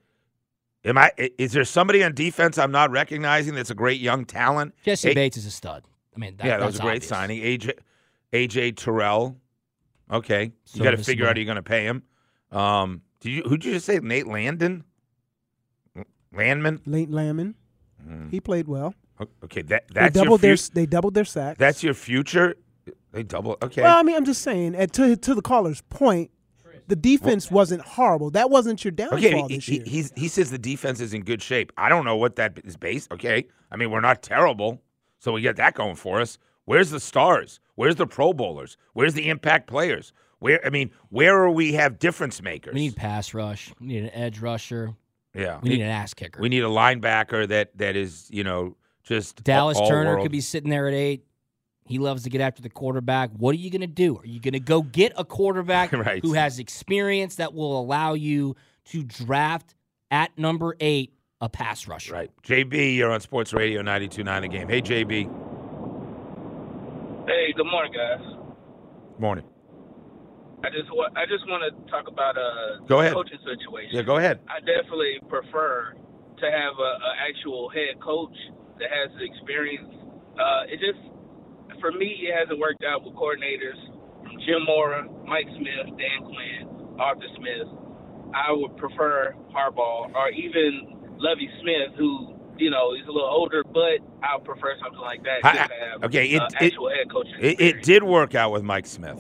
am 0.84 0.98
I? 0.98 1.12
i- 1.20 1.32
Is 1.38 1.52
there 1.54 1.64
somebody 1.64 2.04
on 2.04 2.14
defense 2.14 2.58
I'm 2.58 2.72
not 2.72 2.92
recognizing 2.92 3.56
that's 3.56 3.70
a 3.70 3.76
great 3.76 4.02
young 4.02 4.26
talent? 4.26 4.74
Jessie 4.84 5.14
Bates 5.14 5.38
is 5.38 5.46
a 5.46 5.52
stud. 5.52 5.84
I 6.16 6.20
mean, 6.20 6.38
that, 6.38 6.46
yeah, 6.48 6.58
that 6.58 6.66
was 6.66 6.78
a 6.78 6.82
great 6.82 7.04
obvious. 7.04 7.08
signing. 7.10 7.42
AJ 7.42 7.78
AJ 8.34 8.78
Terrell. 8.78 9.38
Okay, 10.12 10.52
you 10.74 10.84
got 10.84 10.92
to 10.92 10.98
figure 10.98 11.26
Serviceable. 11.26 11.28
out 11.28 11.36
how 11.36 11.40
you're 11.40 11.46
going 11.46 11.56
to 11.56 11.62
pay 11.64 11.86
him. 11.86 12.04
Um, 12.52 13.02
did 13.22 13.32
you? 13.32 13.44
Who'd 13.44 13.66
you 13.66 13.74
just 13.74 13.86
say? 13.86 14.00
Nate 14.02 14.28
Landon. 14.28 14.84
Landman. 16.34 16.82
Late 16.86 17.10
Lamon, 17.10 17.56
he 18.30 18.40
played 18.42 18.68
well. 18.68 18.94
Okay, 19.44 19.62
that 19.64 19.88
They 19.88 19.94
that's 19.94 20.16
your 20.16 20.26
doubled 20.26 20.42
their 20.42 20.58
future. 20.58 20.72
they 20.74 20.86
doubled 20.86 21.14
their 21.14 21.26
sacks. 21.26 21.58
That's 21.58 21.82
your 21.84 21.94
future. 21.94 22.56
They 23.14 23.24
double. 23.24 23.58
Okay. 23.62 23.82
Well, 23.82 23.98
I 23.98 24.04
mean, 24.04 24.16
I'm 24.16 24.26
just 24.26 24.42
saying. 24.42 24.76
At, 24.76 24.92
to 24.94 25.16
to 25.16 25.34
the 25.34 25.42
caller's 25.42 25.82
point, 25.90 26.32
the 26.88 26.98
defense 26.98 27.50
wasn't 27.50 27.82
horrible. 27.82 28.30
That 28.32 28.50
wasn't 28.50 28.84
your 28.84 28.92
downfall 28.92 29.20
Okay, 29.20 29.42
he, 29.48 29.56
this 29.56 29.66
he, 29.66 29.76
year. 29.78 29.84
he's, 29.88 30.12
he 30.18 30.28
says 30.28 30.52
the 30.52 30.58
defense 30.60 31.00
is 31.00 31.14
in 31.14 31.24
good 31.24 31.42
shape. 31.42 31.72
I 31.78 31.88
don't 31.88 32.04
know 32.04 32.18
what 32.18 32.36
that 32.36 32.60
is 32.66 32.76
based. 32.76 33.12
Okay, 33.14 33.46
I 33.72 33.78
mean 33.78 33.90
we're 33.90 34.02
not 34.02 34.22
terrible, 34.22 34.82
so 35.26 35.32
we 35.34 35.42
get 35.42 35.56
that 35.56 35.74
going 35.74 35.96
for 35.96 36.22
us. 36.22 36.38
Where's 36.66 36.92
the 36.92 37.00
stars? 37.00 37.60
Where's 37.74 37.96
the 37.96 38.06
Pro 38.06 38.32
Bowlers? 38.32 38.78
Where's 38.94 39.16
the 39.16 39.28
impact 39.28 39.66
players? 39.68 40.14
Where 40.38 40.64
I 40.64 40.70
mean, 40.70 40.92
where 41.10 41.36
are 41.40 41.50
we 41.50 41.74
have 41.74 41.98
difference 41.98 42.44
makers? 42.44 42.76
We 42.76 42.82
need 42.82 42.96
pass 42.96 43.34
rush. 43.34 43.74
We 43.80 43.88
need 43.88 44.04
an 44.04 44.12
edge 44.12 44.38
rusher. 44.40 44.94
yeah, 45.34 45.60
We 45.64 45.70
need 45.70 45.82
an 45.82 45.90
ass 45.90 46.14
kicker. 46.14 46.40
we 46.40 46.50
need 46.50 46.64
a 46.64 46.68
linebacker 46.68 47.48
that 47.48 47.76
that 47.80 47.96
is 47.96 48.28
you 48.30 48.44
know 48.44 48.78
just 49.04 49.44
Dallas 49.44 49.80
all 49.80 49.90
Turner 49.90 50.22
could 50.22 50.32
be 50.32 50.42
sitting 50.42 50.70
there 50.70 50.88
at 50.88 50.94
eight. 50.94 51.26
He 51.88 51.98
loves 51.98 52.22
to 52.24 52.30
get 52.30 52.42
after 52.42 52.62
the 52.62 52.70
quarterback. 52.70 53.32
What 53.36 53.54
are 53.54 53.58
you 53.60 53.72
going 53.72 53.82
to 53.82 53.88
do? 53.88 54.18
Are 54.18 54.26
you 54.28 54.40
going 54.40 54.54
to 54.54 54.60
go 54.60 54.84
get 54.84 55.14
a 55.18 55.26
quarterback 55.26 55.92
Right. 55.92 56.22
who 56.24 56.34
has 56.34 56.60
experience 56.60 57.36
that 57.38 57.54
will 57.56 57.80
allow 57.80 58.14
you 58.14 58.56
to 58.86 59.04
draft 59.04 59.74
at 60.12 60.38
number 60.38 60.76
eight 60.80 61.15
a 61.46 61.50
pass 61.50 61.88
rusher? 61.88 62.14
right. 62.14 62.32
JB, 62.44 62.96
you're 62.96 63.12
on 63.12 63.22
Sports 63.22 63.54
Radio 63.54 63.82
92.9 63.82 64.42
The 64.42 64.48
Game. 64.50 64.68
Hey 64.68 64.82
JB, 64.82 65.30
Hey, 67.28 67.54
good 67.58 67.66
morning, 67.66 67.94
guys. 67.94 68.22
morning. 69.18 69.46
I 70.64 70.70
just 70.70 70.90
wa- 70.94 71.10
I 71.16 71.26
just 71.26 71.46
want 71.48 71.62
to 71.66 71.72
talk 71.92 72.08
about 72.08 72.38
uh 72.38 72.86
Go 72.88 73.00
ahead. 73.02 73.14
coaching 73.14 73.40
situation. 73.46 73.94
Yeah, 73.94 74.02
go 74.04 74.18
ahead. 74.18 74.40
I 74.50 74.60
definitely 74.62 75.18
prefer 75.30 75.94
to 76.40 76.46
have 76.52 76.74
a, 76.78 76.92
a 77.02 77.12
actual 77.30 77.70
head 77.70 78.02
coach 78.02 78.34
that 78.80 78.90
has 78.90 79.10
the 79.18 79.26
experience. 79.26 79.90
Uh, 80.38 80.66
it 80.70 80.80
just 80.82 81.00
for 81.82 81.92
me, 81.92 82.26
it 82.30 82.34
hasn't 82.38 82.60
worked 82.60 82.84
out 82.84 83.04
with 83.06 83.14
coordinators 83.16 83.78
from 84.24 84.38
Jim 84.46 84.66
Mora, 84.66 85.06
Mike 85.26 85.48
Smith, 85.58 85.98
Dan 85.98 86.20
Quinn, 86.26 86.98
Arthur 87.00 87.30
Smith. 87.38 87.70
I 88.34 88.52
would 88.52 88.76
prefer 88.78 89.34
Harbaugh 89.54 90.14
or 90.14 90.30
even 90.30 90.95
Lovie 91.18 91.50
Smith, 91.62 91.98
who 91.98 92.34
you 92.58 92.70
know 92.70 92.94
is 92.94 93.02
a 93.08 93.12
little 93.12 93.30
older, 93.30 93.64
but 93.64 94.00
I 94.24 94.38
prefer 94.44 94.76
something 94.82 95.00
like 95.02 95.24
that. 95.24 95.40
I- 95.44 95.56
just 95.56 95.70
to 95.70 95.76
have, 95.92 96.04
okay, 96.06 96.28
it- 96.28 96.42
uh, 96.42 96.48
it- 96.62 96.74
head 96.74 97.12
coaching. 97.12 97.34
It, 97.40 97.60
it 97.62 97.84
did 97.84 98.04
work 98.04 98.36
out 98.36 98.52
with 98.52 98.64
Mike 98.64 98.86
Smith. 98.88 99.20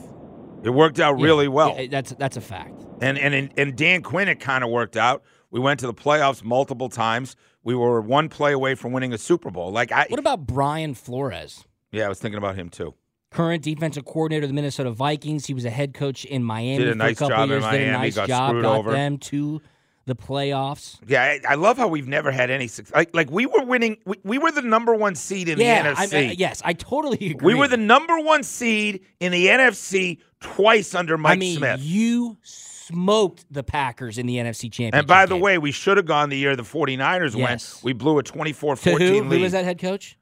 It 0.63 0.69
worked 0.71 0.99
out 0.99 1.19
really 1.19 1.47
well. 1.47 1.75
yeah, 1.77 1.87
that's 1.89 2.13
that's 2.13 2.37
a 2.37 2.41
fact. 2.41 2.81
And 3.01 3.17
and 3.17 3.51
and 3.57 3.75
Dan 3.75 4.01
Quinn, 4.01 4.27
it 4.27 4.39
kind 4.39 4.63
of 4.63 4.69
worked 4.71 4.97
out. 4.97 5.23
We 5.51 5.59
went 5.59 5.79
to 5.81 5.87
the 5.87 5.93
playoffs 5.93 6.43
multiple 6.43 6.89
times. 6.89 7.35
We 7.63 7.75
were 7.75 8.01
one 8.01 8.29
play 8.29 8.51
away 8.51 8.75
from 8.75 8.91
winning 8.91 9.13
a 9.13 9.17
Super 9.17 9.49
Bowl. 9.51 9.71
Like 9.71 9.91
I, 9.91 10.05
What 10.09 10.19
about 10.19 10.45
Brian 10.47 10.93
Flores? 10.93 11.65
yeah, 11.91 12.05
I 12.05 12.09
was 12.09 12.19
thinking 12.19 12.37
about 12.37 12.55
him 12.55 12.69
too. 12.69 12.93
Current 13.31 13.63
defensive 13.63 14.05
coordinator 14.05 14.43
of 14.45 14.49
the 14.49 14.53
Minnesota 14.53 14.91
Vikings. 14.91 15.45
He 15.45 15.53
was 15.53 15.65
a 15.65 15.69
head 15.69 15.93
coach 15.93 16.25
in 16.25 16.43
Miami 16.43 16.77
Did 16.79 16.87
a 16.87 16.91
for 16.91 16.97
nice 16.97 17.11
a 17.17 17.19
couple 17.19 17.35
job 17.35 17.43
in 17.43 17.49
years. 17.49 17.63
Did 17.63 17.67
Miami, 17.69 17.85
a 17.85 17.91
nice 17.91 18.15
got 18.15 18.27
job. 18.27 18.49
screwed 18.49 18.63
Got 18.63 18.77
over. 18.77 18.91
them 18.91 19.17
to 19.17 19.61
the 20.05 20.15
playoffs. 20.15 20.97
Yeah, 21.07 21.23
I, 21.23 21.39
I 21.49 21.55
love 21.55 21.77
how 21.77 21.87
we've 21.87 22.07
never 22.07 22.31
had 22.31 22.49
any 22.51 22.67
success. 22.67 22.95
Like, 22.95 23.15
like 23.15 23.31
we 23.31 23.45
were 23.45 23.63
winning. 23.63 23.97
We, 24.05 24.17
we 24.23 24.37
were 24.37 24.51
the 24.51 24.61
number 24.61 24.93
one 24.93 25.15
seed 25.15 25.49
in 25.49 25.59
yeah, 25.59 25.81
the 25.83 25.89
NFC. 26.01 26.13
I- 26.13 26.29
uh, 26.29 26.35
yes, 26.37 26.61
I 26.63 26.73
totally 26.73 27.31
agree. 27.31 27.53
we 27.53 27.59
were 27.59 27.67
the 27.67 27.77
number 27.77 28.19
one 28.19 28.43
seed 28.43 29.01
in 29.19 29.31
the 29.31 29.47
NFC 29.47 30.19
twice 30.41 30.93
under 30.93 31.17
Mike 31.17 31.33
I 31.33 31.35
mean, 31.37 31.57
Smith. 31.57 31.79
you 31.81 32.37
smoked 32.43 33.45
the 33.51 33.63
Packers 33.63 34.19
in 34.19 34.27
the 34.27 34.35
NFC 34.37 34.71
Championship. 34.71 34.93
and 34.95 35.07
by 35.07 35.25
the 35.25 35.33
game. 35.35 35.41
way, 35.41 35.57
we 35.57 35.71
should 35.71 35.97
have 35.97 36.05
gone 36.05 36.29
the 36.29 36.37
year 36.37 36.55
the 36.55 36.61
49ers 36.63 37.35
Yes. 37.35 37.73
went. 37.75 37.83
We 37.83 37.93
blew 37.93 38.19
a 38.19 38.23
24 38.23 38.75
14 38.75 38.99
who? 38.99 39.23
lead. 39.29 39.37
Who 39.37 39.43
was 39.43 39.53
that 39.53 39.65
head 39.65 39.79
coach? 39.79 40.17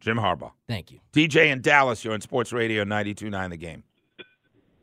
Jim 0.00 0.18
Harbaugh. 0.18 0.52
Thank 0.68 0.92
you. 0.92 1.00
DJ 1.12 1.50
in 1.50 1.60
Dallas, 1.60 2.04
you're 2.04 2.14
on 2.14 2.20
Sports 2.20 2.52
Radio 2.52 2.84
92.9 2.84 3.50
The 3.50 3.56
Game. 3.56 3.82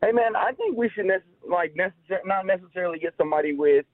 Hey 0.01 0.11
man, 0.11 0.35
I 0.35 0.51
think 0.51 0.77
we 0.77 0.89
should 0.89 1.07
like 1.49 1.73
necessar- 1.75 2.25
not 2.25 2.45
necessarily 2.45 2.99
get 2.99 3.13
somebody 3.17 3.53
with 3.53 3.85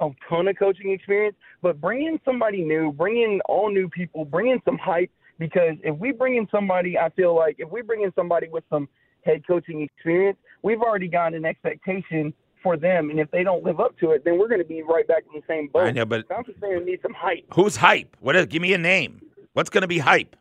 a 0.00 0.08
ton 0.28 0.48
of 0.48 0.56
coaching 0.58 0.92
experience, 0.92 1.36
but 1.62 1.80
bring 1.80 2.06
in 2.06 2.18
somebody 2.24 2.62
new, 2.62 2.92
bring 2.92 3.20
in 3.20 3.40
all 3.46 3.70
new 3.70 3.88
people, 3.88 4.24
bring 4.24 4.48
in 4.50 4.60
some 4.64 4.78
hype. 4.78 5.10
Because 5.38 5.76
if 5.82 5.96
we 5.96 6.12
bring 6.12 6.36
in 6.36 6.46
somebody, 6.50 6.98
I 6.98 7.08
feel 7.10 7.34
like 7.34 7.56
if 7.58 7.70
we 7.70 7.80
bring 7.82 8.02
in 8.02 8.12
somebody 8.14 8.48
with 8.48 8.64
some 8.70 8.88
head 9.22 9.46
coaching 9.46 9.80
experience, 9.82 10.38
we've 10.62 10.80
already 10.82 11.08
got 11.08 11.34
an 11.34 11.44
expectation 11.46 12.32
for 12.62 12.76
them, 12.76 13.08
and 13.08 13.18
if 13.18 13.30
they 13.30 13.42
don't 13.42 13.64
live 13.64 13.80
up 13.80 13.98
to 13.98 14.10
it, 14.10 14.22
then 14.22 14.38
we're 14.38 14.48
going 14.48 14.60
to 14.60 14.66
be 14.66 14.82
right 14.82 15.08
back 15.08 15.22
in 15.32 15.40
the 15.40 15.46
same 15.48 15.68
boat. 15.68 15.84
I 15.84 15.90
know, 15.92 16.04
but 16.04 16.26
I'm 16.30 16.44
just 16.44 16.60
saying, 16.60 16.80
we 16.80 16.84
need 16.92 17.00
some 17.02 17.14
hype. 17.14 17.46
who's 17.54 17.76
hype? 17.76 18.18
What 18.20 18.36
is? 18.36 18.46
Give 18.46 18.60
me 18.60 18.74
a 18.74 18.78
name. 18.78 19.22
What's 19.54 19.70
going 19.70 19.80
to 19.82 19.88
be 19.88 19.98
hype? 19.98 20.36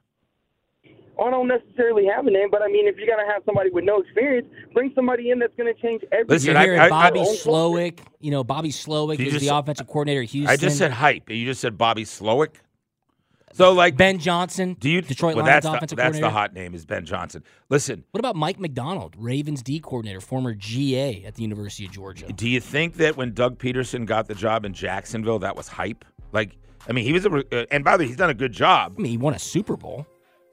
I 1.21 1.29
don't 1.31 1.47
necessarily 1.47 2.05
have 2.05 2.25
a 2.27 2.31
name, 2.31 2.49
but 2.51 2.61
I 2.61 2.67
mean, 2.67 2.87
if 2.87 2.97
you're 2.97 3.07
going 3.07 3.25
to 3.25 3.31
have 3.31 3.41
somebody 3.45 3.69
with 3.69 3.83
no 3.83 3.99
experience, 4.01 4.47
bring 4.73 4.91
somebody 4.95 5.31
in 5.31 5.39
that's 5.39 5.53
going 5.57 5.73
to 5.73 5.81
change 5.81 6.03
everything. 6.11 6.27
Listen, 6.29 6.49
You're 6.51 6.57
I- 6.57 6.63
hearing 6.63 6.79
I- 6.79 6.85
I- 6.85 6.89
Bobby 6.89 7.21
I- 7.21 7.23
Slowik. 7.23 7.99
You 8.19 8.31
know, 8.31 8.43
Bobby 8.43 8.69
Slowik 8.69 9.19
You 9.19 9.25
is 9.27 9.33
just- 9.33 9.45
the 9.45 9.55
offensive 9.55 9.87
coordinator 9.87 10.21
at 10.21 10.29
Houston. 10.29 10.51
I 10.51 10.57
just 10.57 10.77
said 10.77 10.91
hype. 10.91 11.29
And 11.29 11.37
you 11.37 11.45
just 11.45 11.61
said 11.61 11.77
Bobby 11.77 12.03
Slowik. 12.03 12.55
So 13.51 13.73
like, 13.73 13.97
Ben 13.97 14.19
Johnson. 14.19 14.77
do 14.79 14.89
you 14.89 15.01
Detroit 15.01 15.35
well, 15.35 15.43
Lions 15.43 15.63
that's 15.63 15.65
the, 15.65 15.77
offensive 15.77 15.97
that's 15.97 16.19
the 16.19 16.29
hot 16.29 16.53
name 16.53 16.75
is 16.75 16.85
Ben 16.85 17.03
Johnson. 17.03 17.43
Listen, 17.69 18.03
What 18.11 18.19
about 18.19 18.35
Mike 18.35 18.59
Macdonald, 18.59 19.15
Ravens 19.17 19.63
D 19.63 19.79
coordinator, 19.79 20.21
former 20.21 20.53
GA 20.53 21.23
at 21.25 21.35
the 21.35 21.41
University 21.41 21.85
of 21.85 21.91
Georgia? 21.91 22.27
do 22.31 22.47
you 22.47 22.59
think 22.59 22.95
that 22.97 23.17
when 23.17 23.33
Doug 23.33 23.57
Pederson 23.57 24.05
got 24.05 24.27
the 24.27 24.35
job 24.35 24.65
in 24.65 24.73
Jacksonville, 24.73 25.39
that 25.39 25.55
was 25.55 25.67
hype? 25.67 26.05
Like, 26.31 26.57
I 26.87 26.93
mean, 26.93 27.05
he 27.05 27.11
was 27.11 27.25
a, 27.25 27.31
uh, 27.61 27.65
and 27.71 27.83
by 27.83 27.97
the 27.97 28.03
way, 28.03 28.07
he's 28.07 28.17
done 28.17 28.29
a 28.29 28.35
good 28.35 28.51
job, 28.53 28.93
I 28.97 29.01
mean, 29.01 29.11
he 29.11 29.17
won 29.17 29.33
a 29.33 29.39
Super 29.39 29.75
Bowl. 29.75 30.05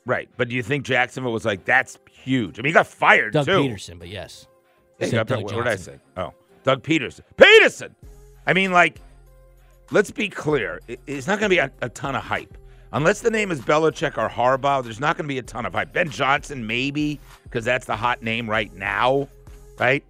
Right? 0.06 0.28
But 0.36 0.48
do 0.48 0.54
you 0.54 0.62
think 0.62 0.84
Jacksonville 0.86 1.32
was 1.32 1.44
like, 1.44 1.64
that's 1.66 1.98
huge? 2.10 2.58
I 2.58 2.62
mean, 2.62 2.70
he 2.70 2.72
got 2.75 2.86
fired 2.86 3.32
Doug 3.34 3.44
too. 3.46 3.52
Pederson, 3.52 3.98
but 3.98 4.08
yes. 4.08 4.46
Got- 5.00 5.26
Doug 5.26 5.42
what 5.42 5.52
did 5.54 5.66
I 5.66 5.76
say? 5.76 5.98
Oh, 6.16 6.32
Doug 6.62 6.82
Pederson. 6.82 7.20
Pederson. 7.36 7.94
I 8.46 8.52
mean, 8.54 8.70
like, 8.72 9.00
let's 9.90 10.10
be 10.10 10.28
clear. 10.28 10.80
It- 10.88 11.00
It's 11.06 11.26
not 11.26 11.38
going 11.40 11.50
to 11.50 11.54
be 11.54 11.58
a, 11.58 11.70
a 11.82 11.88
ton 11.88 12.14
of 12.14 12.22
hype. 12.22 12.56
Unless 12.92 13.20
the 13.20 13.30
name 13.30 13.50
is 13.50 13.60
Belichick 13.60 14.16
or 14.16 14.28
Harbaugh, 14.28 14.82
there's 14.82 15.00
not 15.00 15.16
going 15.16 15.25
to 15.25 15.28
be 15.28 15.38
a 15.38 15.42
ton 15.42 15.66
of 15.66 15.72
hype. 15.75 15.92
Ben 15.92 16.08
Johnson, 16.08 16.66
maybe, 16.66 17.20
because 17.42 17.64
that's 17.64 17.84
the 17.84 17.96
hot 17.96 18.22
name 18.22 18.48
right 18.48 18.72
now, 18.75 19.28
right? 19.78 20.04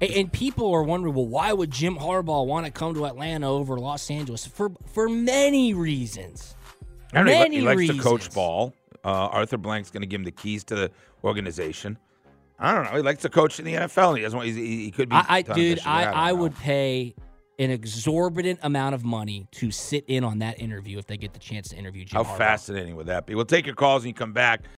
And, 0.00 0.10
and 0.12 0.32
people 0.32 0.72
are 0.72 0.82
wondering, 0.82 1.14
well, 1.14 1.26
why 1.26 1.52
would 1.52 1.70
Jim 1.70 1.96
Harbaugh 1.96 2.46
want 2.46 2.64
to 2.66 2.72
come 2.72 2.94
to 2.94 3.04
Atlanta 3.04 3.48
over 3.48 3.78
Los 3.78 4.10
Angeles? 4.10 4.46
For 4.46 4.72
for 4.94 5.08
many 5.10 5.74
reasons. 5.74 6.54
I 7.12 7.18
don't 7.18 7.26
know. 7.26 7.32
He, 7.44 7.48
li- 7.50 7.56
he 7.56 7.60
likes 7.60 7.78
reasons. 7.78 7.98
to 7.98 8.02
coach 8.02 8.34
ball. 8.34 8.74
Uh, 9.04 9.26
Arthur 9.26 9.58
Blank's 9.58 9.90
going 9.90 10.02
to 10.02 10.06
give 10.06 10.20
him 10.20 10.24
the 10.24 10.30
keys 10.30 10.64
to 10.64 10.74
the 10.74 10.90
organization. 11.24 11.98
I 12.58 12.74
don't 12.74 12.84
know. 12.84 12.96
He 12.96 13.02
likes 13.02 13.22
to 13.22 13.28
coach 13.28 13.58
in 13.58 13.64
the 13.64 13.74
NFL. 13.74 14.10
And 14.10 14.18
he 14.18 14.22
doesn't 14.22 14.36
want. 14.36 14.48
He, 14.48 14.84
he 14.84 14.90
could 14.90 15.08
be. 15.08 15.16
I, 15.16 15.24
I 15.28 15.42
dude, 15.42 15.78
year. 15.78 15.78
I, 15.84 16.04
I 16.04 16.32
would 16.32 16.54
pay 16.56 17.14
an 17.58 17.70
exorbitant 17.70 18.60
amount 18.62 18.94
of 18.94 19.04
money 19.04 19.46
to 19.52 19.70
sit 19.70 20.04
in 20.06 20.24
on 20.24 20.38
that 20.38 20.60
interview 20.60 20.98
if 20.98 21.06
they 21.06 21.16
get 21.16 21.32
the 21.32 21.38
chance 21.38 21.68
to 21.68 21.76
interview 21.76 22.04
Jim 22.04 22.24
How 22.24 22.30
Harbaugh. 22.30 22.38
fascinating 22.38 22.96
would 22.96 23.06
that 23.06 23.26
be? 23.26 23.34
We'll 23.34 23.44
take 23.44 23.66
your 23.66 23.74
calls 23.74 24.04
and 24.04 24.08
you 24.08 24.14
come 24.14 24.32
back. 24.32 24.62